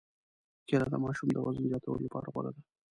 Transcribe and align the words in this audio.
کېله 0.67 0.85
د 0.91 0.95
ماشوم 1.03 1.29
د 1.31 1.37
وزن 1.45 1.63
زیاتولو 1.71 2.05
لپاره 2.05 2.31
غوره 2.33 2.51
ده. 2.55 2.61